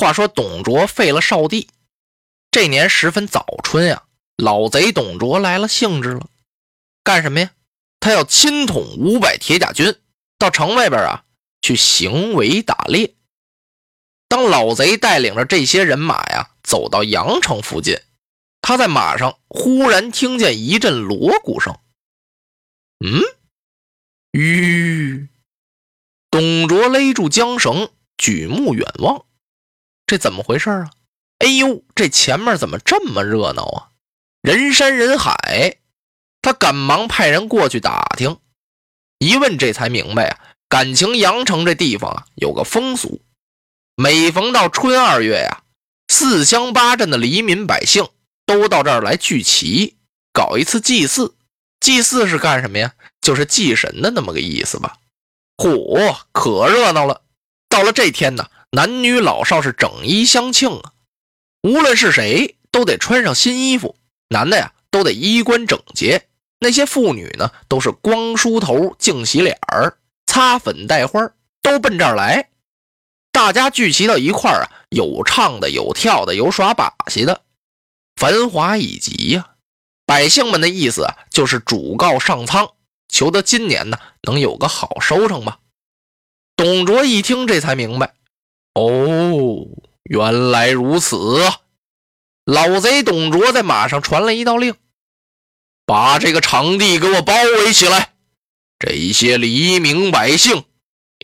[0.00, 1.68] 话说董卓废了少帝，
[2.50, 4.04] 这年十分早春呀，
[4.38, 6.26] 老贼董卓来了兴致了，
[7.04, 7.50] 干什么呀？
[8.00, 9.94] 他要亲统五百铁甲军
[10.38, 11.24] 到城外边啊
[11.60, 13.14] 去行围打猎。
[14.26, 18.00] 当老贼带领着这些人马呀走到阳城附近，
[18.62, 21.78] 他在马上忽然听见一阵锣鼓声。
[23.04, 23.20] 嗯，
[24.32, 25.28] 吁！
[26.30, 29.26] 董卓勒住缰绳，举目远望。
[30.10, 30.90] 这怎么回事啊？
[31.38, 33.88] 哎呦，这前面怎么这么热闹啊？
[34.42, 35.76] 人山人海。
[36.42, 38.38] 他赶忙派人过去打听，
[39.20, 43.22] 一问这才明白啊，感情阳城这地方啊有个风俗，
[43.94, 45.62] 每逢到春二月呀，
[46.08, 48.08] 四乡八镇的黎民百姓
[48.44, 49.96] 都到这儿来聚齐，
[50.32, 51.36] 搞一次祭祀。
[51.78, 52.94] 祭祀是干什么呀？
[53.20, 54.96] 就是祭神的那么个意思吧。
[55.56, 57.22] 嚯，可热闹了！
[57.70, 58.50] 到了这天呢。
[58.72, 60.92] 男女老少是整衣相庆啊，
[61.62, 63.96] 无论是谁都得穿上新衣服。
[64.28, 66.28] 男的呀都得衣冠整洁，
[66.60, 71.32] 那些妇女呢都是光梳头、净洗脸儿、擦粉戴花，
[71.62, 72.50] 都奔这儿来。
[73.32, 77.42] 大家聚齐到一块儿啊，有唱的，有跳的，有耍把戏的，
[78.14, 79.48] 繁华以极呀。
[80.06, 82.70] 百姓们的意思啊，就是主告上苍，
[83.08, 85.58] 求得今年呢能有个好收成吧。
[86.60, 88.12] 董卓一听，这才明白。
[88.74, 89.66] 哦，
[90.02, 91.16] 原来如此！
[92.44, 94.74] 老贼董卓在马上传了一道令，
[95.86, 98.12] 把这个场地给我包围起来，
[98.78, 100.64] 这些黎民百姓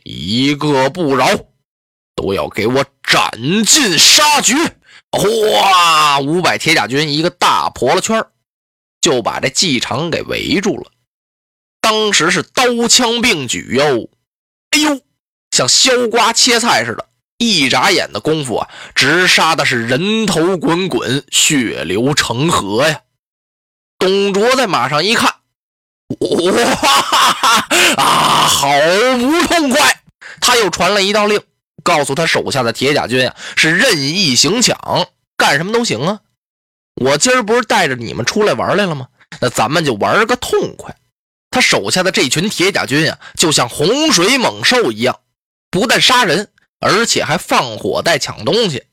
[0.04, 1.26] 一个不饶，
[2.14, 4.54] 都要给我斩尽杀绝！
[5.12, 8.24] 哗，五百铁甲军一个大婆了圈，
[9.02, 10.90] 就把这祭场给围住了。
[11.82, 14.08] 当时是刀枪并举哟，
[14.70, 15.00] 哎呦，
[15.56, 17.06] 像削瓜切菜似的。
[17.38, 23.00] 一眨眼的功夫啊，直杀的是人头滚滚，血流成河呀！
[23.98, 25.34] 董卓在马上一看，
[26.18, 28.68] 哇哈哈啊，好
[29.18, 30.02] 不痛快！
[30.40, 31.40] 他又传了一道令，
[31.82, 34.78] 告诉他手下的铁甲军啊，是任意行抢，
[35.36, 36.20] 干什么都行啊！
[36.94, 39.08] 我今儿不是带着你们出来玩来了吗？
[39.40, 40.94] 那咱们就玩个痛快！
[41.50, 45.18] 他手下的这群铁甲军啊，就像洪水猛兽一样，
[45.76, 46.50] 不但杀人。
[46.78, 48.84] 而且还放火带抢东西，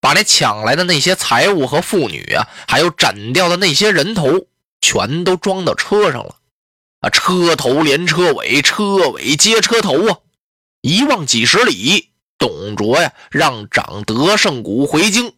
[0.00, 4.46] 把那抢来的那些财物和妇女啊，还有斩掉的那些人头，
[4.80, 6.36] 全都装到车上了。
[7.00, 10.18] 啊，车头连车尾，车尾接车头啊！
[10.80, 12.08] 一望几十里，
[12.38, 15.34] 董卓呀，让长德胜谷回京，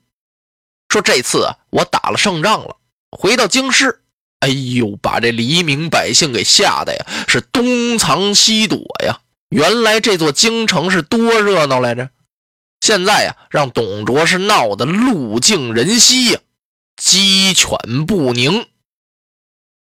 [0.88, 2.76] 说这次，我打了胜仗了，
[3.10, 4.03] 回到京师，
[4.38, 9.19] 哎呦，把这黎民百姓给吓得呀，是东藏西躲呀。
[9.53, 12.09] 原来这座京城是多热闹来着，
[12.81, 16.41] 现在呀，让董卓是闹得路尽人稀呀，
[16.97, 18.67] 鸡犬不宁。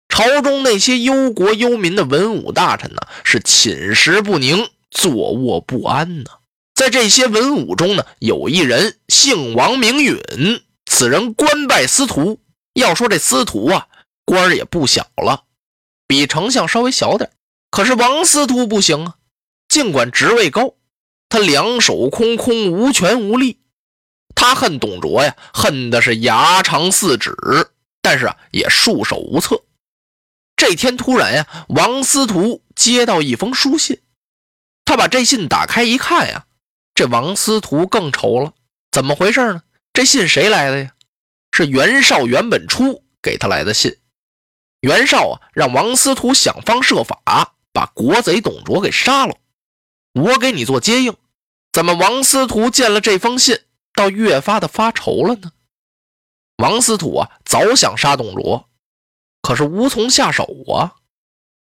[0.09, 6.31] 朝中那些忧国忧民的文武大臣呢，是寝食不宁，坐卧不安呢。
[6.75, 10.19] 在这些文武中呢，有一人姓王，名允，
[10.87, 12.41] 此人官拜司徒。
[12.73, 13.87] 要说这司徒啊，
[14.25, 15.45] 官儿也不小了，
[16.07, 17.31] 比丞相稍微小点
[17.71, 19.17] 可是王司徒不行啊。
[19.69, 20.75] 尽管职位高，
[21.29, 23.61] 他两手空空，无权无力。
[24.35, 27.35] 他恨董卓呀，恨的是牙长四指，
[28.01, 29.63] 但是啊，也束手无策。
[30.57, 34.01] 这天突然呀，王司徒接到一封书信，
[34.85, 36.47] 他把这信打开一看呀，
[36.95, 38.55] 这王司徒更愁了。
[38.91, 39.63] 怎么回事呢？
[39.93, 40.93] 这信谁来的呀？
[41.53, 43.99] 是袁绍袁本初给他来的信。
[44.81, 49.37] 袁绍啊，让王司徒想方设法把国贼董卓给杀了。
[50.13, 51.17] 我给你做接应，
[51.73, 53.65] 怎么王司徒见了这封信，
[53.95, 55.53] 倒越发的发愁了呢？
[56.57, 58.69] 王司徒啊，早想杀董卓，
[59.43, 60.97] 可是无从下手啊。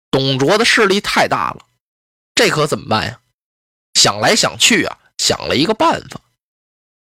[0.10, 1.66] 董卓的势力太大了，
[2.34, 3.20] 这可怎么办呀？
[3.96, 6.22] 想来想去啊，想了一个办法，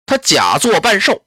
[0.05, 1.25] 他假作半兽，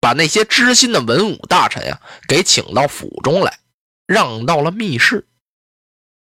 [0.00, 3.60] 把那些知心的文武大臣呀给请到府中来，
[4.06, 5.26] 让到了密室。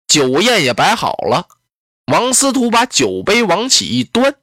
[0.07, 1.49] 酒宴也摆好了，
[2.09, 4.35] 王司徒把酒杯往起一端，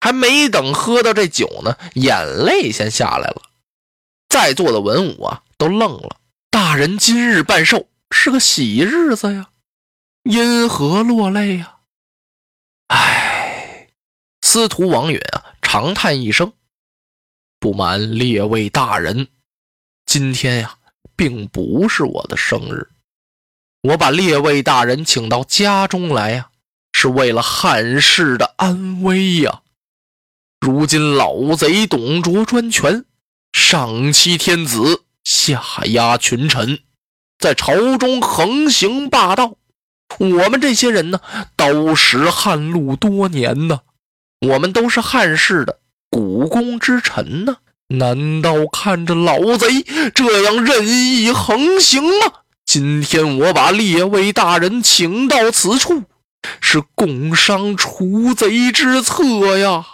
[0.00, 3.42] 还没等喝到这酒呢，眼泪先下来了。
[4.28, 6.20] 在座的文武啊都愣了。
[6.50, 9.50] 大人今日办寿是个喜日子呀，
[10.22, 11.78] 因何落泪呀？
[12.86, 13.88] 唉，
[14.40, 16.52] 司徒王允啊长叹一声，
[17.58, 19.28] 不瞒列位大人，
[20.06, 20.78] 今天呀
[21.16, 22.88] 并不是我的生日。
[23.82, 26.50] 我把列位大人请到家中来呀，
[27.00, 29.60] 是为了汉室的安危呀。
[30.58, 33.04] 如今老贼董卓专权，
[33.52, 36.80] 上欺天子，下压群臣，
[37.38, 39.54] 在朝中横行霸道。
[40.18, 41.20] 我们这些人呢，
[41.54, 43.82] 都识汉路多年呢，
[44.40, 45.78] 我们都是汉室的
[46.10, 52.32] 股肱之臣呢，难道看着老贼这样任意横行吗？
[52.66, 56.02] 今天我把列位大人请到此处，
[56.60, 59.84] 是共商除贼之策呀！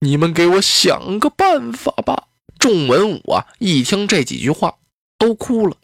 [0.00, 2.28] 你们给我想个办法吧！
[2.58, 4.78] 众文武啊，一听这几句话，
[5.18, 5.76] 都哭了。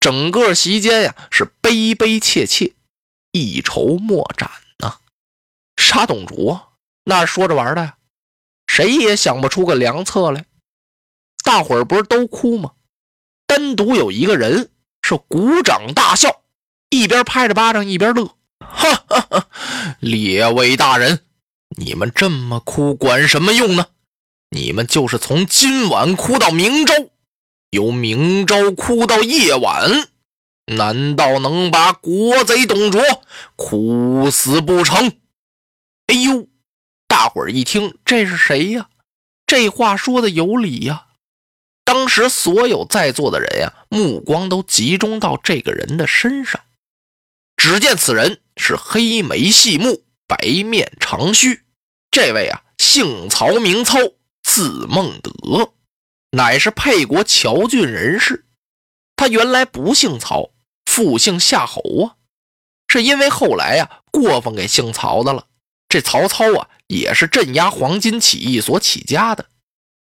[0.00, 2.74] 整个席间呀，是悲悲切切，
[3.32, 4.98] 一筹莫展呐。
[5.76, 7.96] 杀董卓，那说着玩的呀，
[8.66, 10.44] 谁也想不出个良策来。
[11.42, 12.72] 大伙儿不是都哭吗？
[13.46, 14.70] 单独有一个人。
[15.06, 16.40] 是鼓掌大笑，
[16.88, 19.48] 一边拍着巴掌一边乐，哈哈哈！
[20.00, 21.20] 列位大人，
[21.76, 23.86] 你们这么哭管什么用呢？
[24.50, 26.94] 你们就是从今晚哭到明朝，
[27.70, 30.08] 由明朝哭到夜晚，
[30.66, 33.02] 难道能把国贼董卓
[33.56, 35.12] 哭死不成？
[36.06, 36.46] 哎呦！
[37.08, 38.88] 大伙儿一听，这是谁呀？
[39.46, 41.06] 这话说的有理呀。
[41.84, 46.60] 当时所有在座的人呀，目光都集中到这个人的身上。
[47.64, 51.62] 只见此人是黑眉细目、白面长须，
[52.10, 53.96] 这位啊，姓曹名操，
[54.42, 55.72] 字孟德，
[56.32, 58.44] 乃是沛国谯郡人士。
[59.16, 60.50] 他原来不姓曹，
[60.84, 62.16] 复姓夏侯啊，
[62.86, 65.46] 是因为后来呀过分给姓曹的了。
[65.88, 69.46] 这曹操啊，也是镇压黄巾起义所起家的，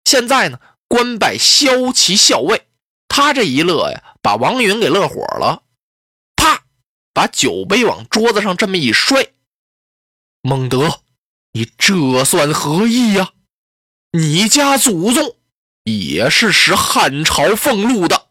[0.05, 0.59] 现在呢。
[0.87, 2.67] 官拜骁骑校尉，
[3.07, 5.63] 他这一乐呀，把王允给乐火了，
[7.19, 9.33] 把酒杯往桌子上这么一摔。
[10.41, 11.01] 孟德，
[11.51, 13.33] 你这算何意呀？
[14.13, 15.35] 你家祖宗
[15.83, 18.29] 也是使汉朝俸禄的，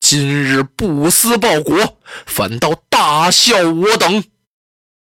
[0.00, 4.24] 今日不思报国，反倒大笑我等，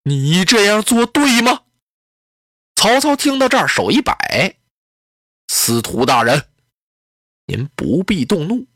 [0.03, 1.62] 你这样做对吗？
[2.75, 4.59] 曹操听到这儿，手一摆，
[5.49, 6.50] 司徒大人。
[7.47, 8.67] 您不必动怒，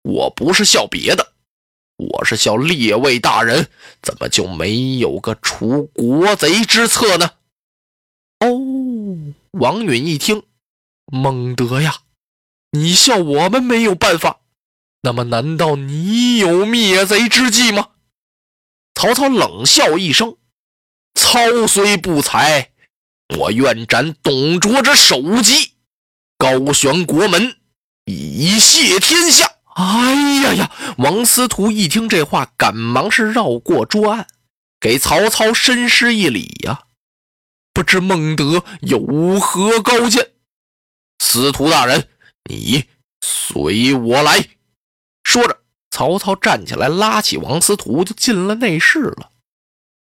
[0.00, 1.31] 我不是笑别的，
[1.96, 3.68] 我是笑列位大人
[4.02, 7.32] 怎么就没有个除国贼之策呢？
[8.40, 10.42] 哦，王允一听，
[11.06, 12.00] 孟德呀，
[12.72, 14.40] 你笑我们没有办法，
[15.02, 17.90] 那么难道你有灭贼之计吗？
[18.94, 20.36] 曹操冷笑一声
[21.14, 22.72] ：“操虽不才，
[23.38, 25.74] 我愿斩董卓之首级，
[26.36, 27.56] 高悬国门。”
[28.06, 29.48] 以谢天下！
[29.74, 30.70] 哎呀呀！
[30.98, 34.26] 王司徒一听这话，赶忙是绕过桌案，
[34.78, 36.82] 给曹操深施一礼呀。
[37.72, 40.32] 不知孟德有何高见？
[41.24, 42.08] 司徒大人，
[42.50, 42.84] 你
[43.22, 44.46] 随我来。
[45.24, 45.58] 说着，
[45.90, 49.30] 曹操站起来，拉起王司徒就进了内室了。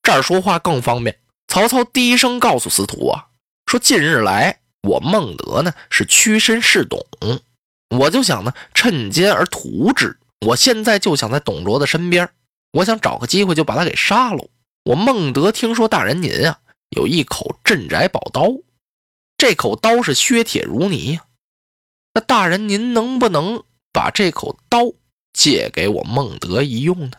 [0.02, 1.20] 这儿说话更方便。
[1.50, 3.26] 曹操低声告诉司徒啊，
[3.66, 7.06] 说近日来，我孟德呢是屈身侍董。
[7.90, 10.18] 我就想呢，趁奸而图之。
[10.46, 12.30] 我现在就想在董卓的身边，
[12.72, 14.48] 我想找个机会就把他给杀了。
[14.84, 18.52] 我孟德听说大人您啊有一口镇宅宝刀，
[19.38, 21.26] 这口刀是削铁如泥呀。
[22.14, 24.80] 那大人您能不能把这口刀
[25.34, 27.18] 借给我孟德一用呢？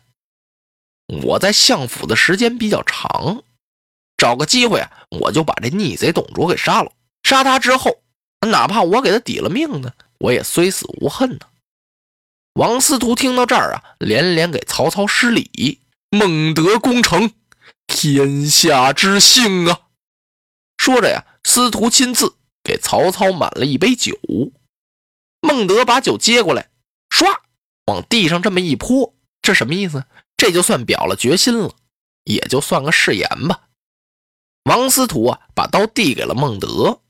[1.23, 3.43] 我在相府的时间比较长，
[4.17, 6.93] 找个机会啊，我就把这逆贼董卓给杀了。
[7.23, 8.03] 杀他之后，
[8.47, 9.93] 哪怕我给他抵了命呢？
[10.19, 11.47] 我也虽死无恨呢。
[12.55, 15.81] 王司徒听到这儿啊，连连给曹操施礼。
[16.11, 17.33] 孟德功成，
[17.87, 19.83] 天下之幸啊！
[20.79, 24.19] 说着呀，司徒亲自给曹操满了一杯酒。
[25.41, 26.71] 孟德把酒接过来，
[27.11, 27.27] 唰
[27.85, 30.05] 往地上这么一泼，这什么意思？
[30.37, 31.75] 这就算表了决心了，
[32.25, 33.69] 也就算个誓言吧。
[34.65, 37.03] 王司徒啊，把刀递给了孟德。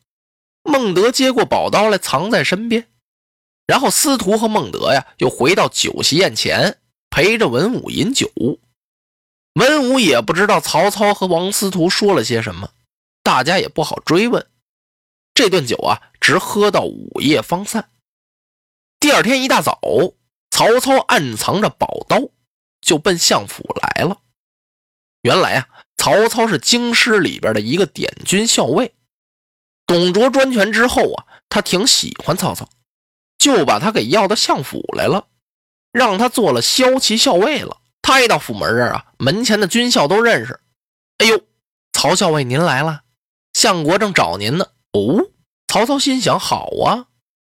[0.64, 2.88] 孟德接过宝刀来，藏在身边。
[3.68, 8.32] 然后司徒和孟德呀，又回到酒席宴前，陪着文武饮酒。
[9.52, 12.70] 文武也不知道曹操和王司徒说了些什么，
[13.22, 14.46] 大家也不好追问。
[15.34, 17.90] 这顿酒啊，直喝到午夜方散。
[18.98, 19.78] 第二天一大早，
[20.50, 22.30] 曹操暗藏着宝刀，
[22.80, 24.22] 就奔相府来了。
[25.20, 28.94] 原来啊，曹操是京师里边的一个点军校尉。
[29.86, 32.68] 董卓专权之后啊，他挺喜欢曹操，
[33.38, 35.26] 就把他给要到相府来了，
[35.92, 37.78] 让他做了骁骑校尉了。
[38.02, 40.60] 他一到府门这儿啊，门前的军校都认识。
[41.18, 41.40] 哎呦，
[41.92, 43.02] 曹校尉您来了，
[43.52, 44.66] 相国正找您呢。
[44.92, 45.30] 哦，
[45.68, 47.06] 曹操心想：好啊，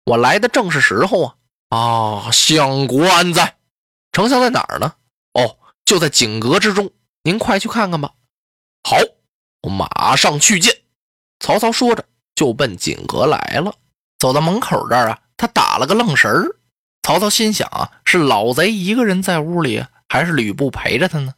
[0.04, 1.36] 我来的正是时候啊！
[1.78, 3.56] 啊，相国安在？
[4.12, 4.94] 丞相在哪儿呢？
[5.34, 6.90] 哦，就在景阁之中。
[7.22, 8.12] 您快去看看吧。
[8.88, 8.96] 好，
[9.62, 10.74] 我马上去见。
[11.40, 12.04] 曹操说着。
[12.34, 13.74] 就奔景阁来了，
[14.16, 16.56] 走到门口这儿啊，他打了个愣神儿。
[17.02, 21.32] 曹操心想啊，是老贼一个人在屋里，还是吕布陪着他呢？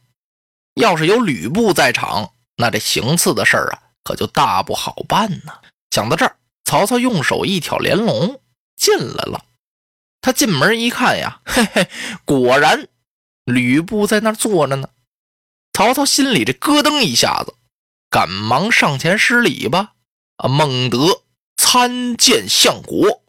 [0.75, 5.53] 要是有吕布在场，那这行刺的事儿啊，可就大不好办呢。
[5.91, 8.41] 想到这儿，曹操用手一挑帘笼，
[8.75, 9.45] 进来了。
[10.19, 11.87] 他进门一看呀，嘿嘿，
[12.25, 12.87] 果然
[13.45, 14.89] 吕布在那儿坐着呢。
[15.73, 17.55] 曹操心里这咯噔一下子，
[18.09, 19.93] 赶忙上前施礼吧。
[20.37, 21.23] 啊，孟德
[21.55, 23.20] 参见相国。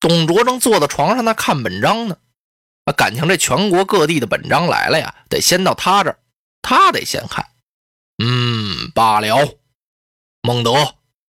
[0.00, 2.16] 董卓正坐在床上那看本章呢。
[2.86, 6.18] 啊，感情这全国各地的本章来了呀，得先到他这儿，
[6.62, 7.46] 他得先看。
[8.22, 9.58] 嗯，罢了。
[10.42, 10.94] 孟德，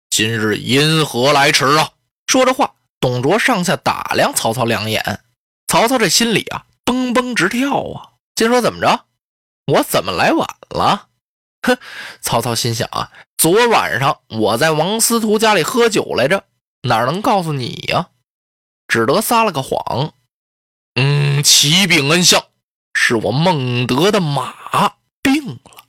[0.08, 1.90] 今日因何来迟啊？
[2.26, 5.20] 说着话，董卓上下打量曹操两眼。
[5.68, 9.04] 曹操这心里啊，蹦蹦直跳啊，心说怎么着？
[9.66, 11.08] 我怎么来晚了？
[11.62, 11.76] 哼！
[12.22, 13.12] 曹操心想啊。
[13.36, 16.44] 昨晚上我在王司徒家里喝酒来着，
[16.82, 18.08] 哪能告诉你呀？
[18.88, 20.14] 只得撒了个谎。
[20.94, 22.44] 嗯，启禀恩相，
[22.92, 25.84] 是我孟德的马病了。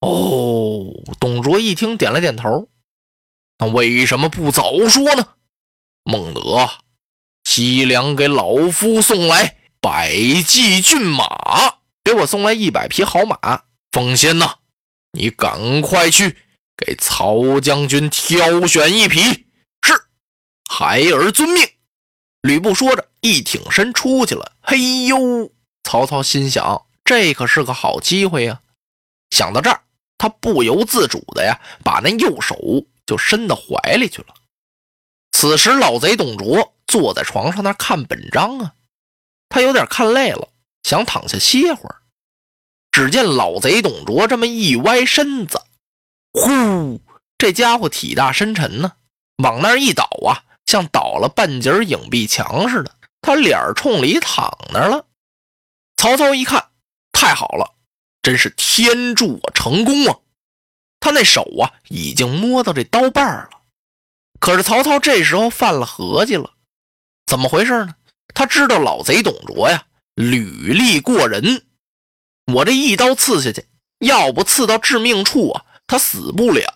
[0.00, 2.68] 哦，董卓一听，点了点头。
[3.58, 5.34] 那为什么不早说呢？
[6.04, 6.70] 孟德，
[7.44, 10.14] 西凉给老夫送来百
[10.46, 13.64] 骑骏马，给我送来一百匹好马。
[13.90, 14.56] 奉先呐，
[15.12, 16.38] 你赶快去。
[16.80, 19.48] 给曹将军挑选一匹，
[19.82, 20.06] 是
[20.70, 21.68] 孩儿遵命。
[22.42, 24.52] 吕布说着，一挺身出去了。
[24.60, 25.50] 嘿呦！
[25.82, 28.60] 曹操心想，这可是个好机会呀。
[29.30, 29.82] 想到这儿，
[30.16, 32.56] 他不由自主的呀，把那右手
[33.06, 34.34] 就伸到怀里去了。
[35.32, 38.74] 此时，老贼董卓坐在床上那看本章啊，
[39.48, 40.48] 他有点看累了，
[40.82, 41.96] 想躺下歇会儿。
[42.92, 45.62] 只见老贼董卓这么一歪身子。
[46.32, 47.00] 呼！
[47.36, 48.94] 这家伙体大身沉呢，
[49.42, 52.94] 往那儿一倒啊，像倒了半截影壁墙似的。
[53.22, 55.06] 他脸冲里躺那儿了。
[55.96, 56.68] 曹操一看，
[57.10, 57.74] 太好了，
[58.22, 60.18] 真是天助我成功啊！
[61.00, 63.50] 他那手啊，已经摸到这刀把了。
[64.38, 66.50] 可是曹操这时候犯了合计了，
[67.26, 67.94] 怎么回事呢？
[68.34, 71.66] 他知道老贼董卓呀，履历过人，
[72.52, 73.66] 我这一刀刺下去，
[73.98, 75.64] 要不刺到致命处啊！
[75.86, 76.70] 他死不了，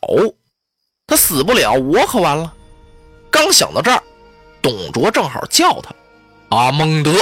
[1.06, 2.56] 他死不了，我可完了。
[3.32, 4.00] 刚想到这儿，
[4.60, 5.90] 董卓正好叫他
[6.54, 7.12] ：“阿孟德，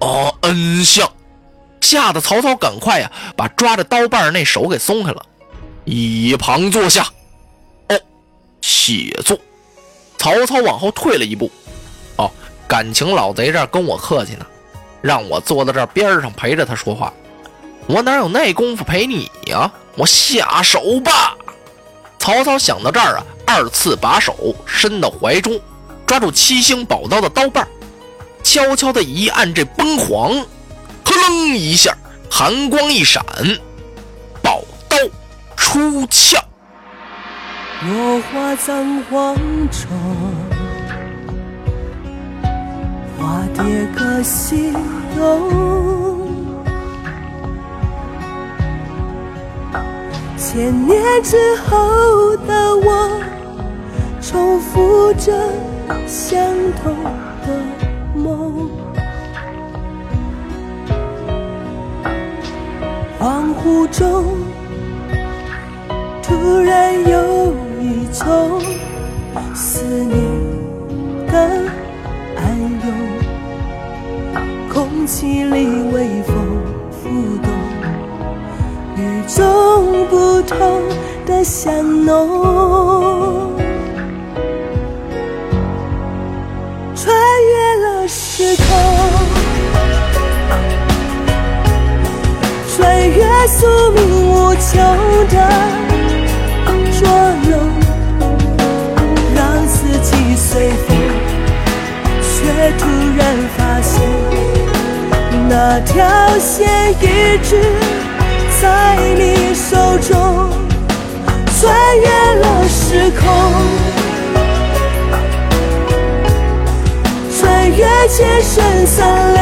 [0.00, 1.10] 啊，恩相！”
[1.80, 5.24] 吓得曹操赶快呀，把抓着刀把那手给松开了，
[5.84, 7.06] 一旁坐下。
[7.88, 7.98] 哦，
[8.60, 9.38] 谢坐。
[10.18, 11.48] 曹操往后退了一步。
[12.16, 12.28] 哦，
[12.66, 14.44] 感情老贼这儿跟我客气呢，
[15.00, 17.12] 让我坐在这边上陪着他说话。
[17.86, 19.70] 我哪有那功夫陪你呀？
[19.96, 21.36] 我下手吧！
[22.18, 25.58] 曹操想到这儿啊，二次把手伸到怀中，
[26.06, 27.66] 抓住七星宝刀的刀把，
[28.42, 30.38] 悄悄的一按这崩簧，
[31.02, 31.96] 呵楞一下，
[32.30, 33.24] 寒光一闪，
[34.42, 34.98] 宝刀
[35.56, 36.36] 出鞘。
[37.86, 39.34] 落花葬黄
[39.70, 39.88] 冢，
[43.18, 44.74] 花蝶各西
[45.16, 46.28] 东。
[50.36, 53.20] 千年之后的我，
[54.30, 55.32] 重复着
[56.06, 56.38] 相
[56.82, 56.94] 同
[57.46, 57.48] 的
[58.14, 58.68] 梦。
[63.18, 64.36] 恍惚中，
[66.22, 68.60] 突然有一种
[69.54, 70.14] 思念
[71.26, 71.32] 的
[72.36, 72.44] 暗
[72.84, 72.92] 涌，
[74.68, 75.54] 空气里
[75.90, 76.36] 微风
[76.90, 77.08] 浮
[77.42, 77.48] 动。
[78.94, 80.82] 与众不同
[81.24, 83.07] 的香浓，
[93.48, 94.76] 宿命无求
[95.30, 95.36] 的
[96.92, 97.08] 捉
[97.48, 97.52] 弄，
[99.34, 100.88] 让四季随风，
[102.20, 102.36] 却
[102.78, 102.86] 突
[103.16, 103.20] 然
[103.56, 103.96] 发现
[105.48, 105.96] 那条
[106.38, 106.68] 线
[107.00, 107.50] 一直
[108.60, 110.50] 在你手中，
[111.58, 112.06] 穿越
[112.40, 113.24] 了时空，
[117.40, 117.78] 穿越
[118.08, 119.40] 千生散流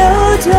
[0.49, 0.51] 的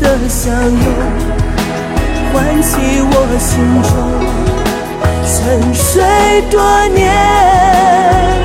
[0.00, 0.78] 的相拥，
[2.32, 3.92] 唤起我心中
[5.24, 6.02] 沉睡
[6.50, 8.37] 多年。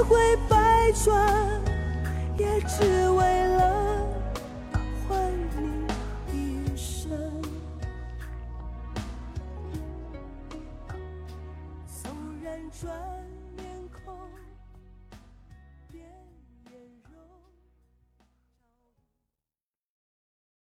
[0.00, 1.60] 这千回百转，
[2.38, 2.99] 也只